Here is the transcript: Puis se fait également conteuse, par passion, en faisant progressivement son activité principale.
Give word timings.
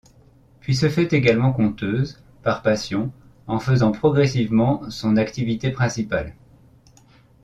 Puis 0.61 0.75
se 0.75 0.89
fait 0.89 1.13
également 1.13 1.53
conteuse, 1.53 2.23
par 2.41 2.63
passion, 2.63 3.11
en 3.45 3.59
faisant 3.59 3.91
progressivement 3.91 4.89
son 4.89 5.15
activité 5.15 5.69
principale. 5.69 6.33